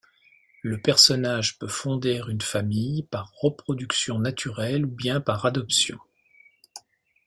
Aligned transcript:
Le 0.63 0.81
personnage 0.81 1.59
peut 1.59 1.67
fonder 1.67 2.23
une 2.27 2.41
famille 2.41 3.03
par 3.03 3.31
reproduction 3.39 4.17
naturelle 4.17 4.83
ou 4.85 4.89
bien 4.89 5.21
par 5.21 5.45
adoption. 5.45 5.99